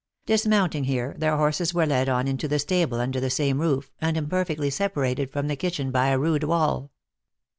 [0.25, 3.91] Dis mounting here, their horses were led on into the stable under the same roof,
[4.01, 6.89] and imperfectly separated from the kitchen by a rude wall.